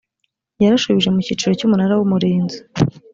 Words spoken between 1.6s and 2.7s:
umunara w umurinzi